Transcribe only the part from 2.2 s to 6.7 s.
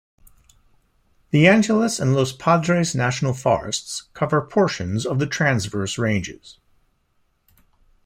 Padres National Forests cover portions of the Transverse ranges.